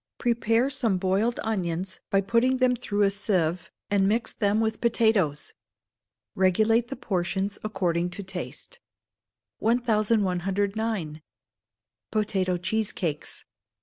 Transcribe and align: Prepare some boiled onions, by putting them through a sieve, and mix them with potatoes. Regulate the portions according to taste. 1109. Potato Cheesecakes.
Prepare 0.17 0.71
some 0.71 0.97
boiled 0.97 1.39
onions, 1.43 1.99
by 2.09 2.21
putting 2.21 2.57
them 2.57 2.75
through 2.75 3.03
a 3.03 3.11
sieve, 3.11 3.69
and 3.91 4.07
mix 4.07 4.33
them 4.33 4.59
with 4.59 4.81
potatoes. 4.81 5.53
Regulate 6.33 6.87
the 6.87 6.95
portions 6.95 7.59
according 7.63 8.09
to 8.17 8.23
taste. 8.23 8.79
1109. 9.59 11.21
Potato 12.09 12.57
Cheesecakes. 12.57 13.45